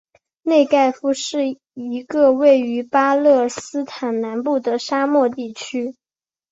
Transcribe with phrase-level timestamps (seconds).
[0.41, 5.95] 内盖夫是一个位于巴勒斯坦南部的沙漠地区。